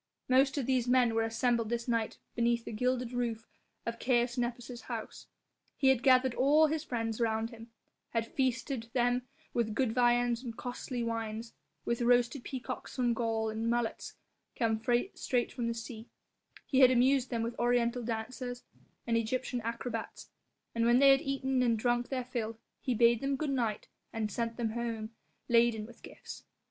[0.27, 3.45] Most of these men were assembled this night beneath the gilded roof
[3.85, 5.27] of Caius Nepos' house.
[5.77, 7.69] He had gathered all his friends round him,
[8.09, 11.53] had feasted them with good viands and costly wines,
[11.85, 14.15] with roasted peacocks from Gaul and mullets
[14.55, 14.81] come
[15.15, 16.09] straight from the sea;
[16.65, 18.63] he had amused them with oriental dancers
[19.05, 20.31] and Egyptian acrobats,
[20.73, 24.31] and when they had eaten and drunk their fill he bade them good night and
[24.31, 25.11] sent them home,
[25.47, 26.43] laden with gifts.